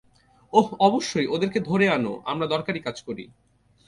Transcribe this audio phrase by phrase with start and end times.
[0.53, 3.25] ওহ অবশ্যই, ওদেরকে ধরে আনো, আমরা দরকারী কাজ করি।